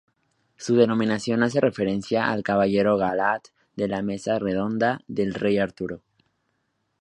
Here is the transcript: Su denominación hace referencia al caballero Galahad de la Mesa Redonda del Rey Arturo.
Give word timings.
Su 0.55 0.75
denominación 0.75 1.43
hace 1.43 1.61
referencia 1.61 2.31
al 2.31 2.41
caballero 2.41 2.97
Galahad 2.97 3.43
de 3.75 3.87
la 3.87 4.01
Mesa 4.01 4.39
Redonda 4.39 5.01
del 5.07 5.35
Rey 5.35 5.59
Arturo. 5.59 6.01